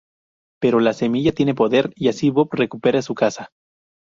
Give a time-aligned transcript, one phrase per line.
[0.59, 3.51] Pero la semilla tiene poder, y así Bob recupera su casa.